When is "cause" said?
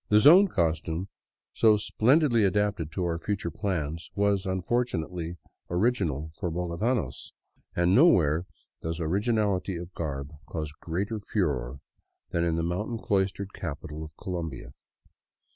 10.47-10.71